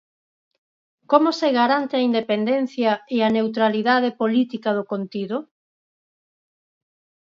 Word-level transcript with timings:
Como 1.11 1.29
se 1.39 1.47
garante 1.59 1.93
a 1.97 2.05
independencia 2.09 2.91
e 3.15 3.17
a 3.27 3.29
neutralidade 3.37 4.09
política 4.21 4.69
do 4.77 4.83
contido? 4.91 5.37